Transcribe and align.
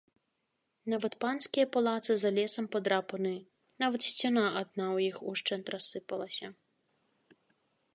Нават 0.93 1.17
панскія 1.25 1.65
палацы 1.75 2.11
за 2.23 2.31
лесам 2.39 2.65
падрапаны, 2.77 3.35
нават 3.85 4.01
сцяна 4.09 4.43
адна 4.61 4.67
ў 4.67 4.97
іх 5.13 5.21
ушчэнт 5.35 5.65
рассыпалася. 5.77 6.47